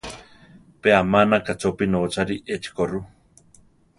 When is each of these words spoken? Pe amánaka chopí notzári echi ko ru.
Pe 0.81 0.89
amánaka 1.01 1.51
chopí 1.61 1.85
notzári 1.93 2.37
echi 2.53 2.69
ko 2.75 2.83
ru. 2.89 2.99